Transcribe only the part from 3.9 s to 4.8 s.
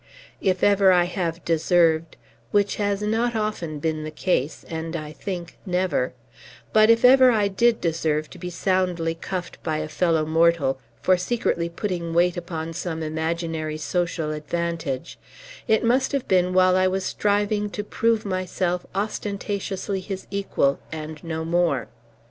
the case,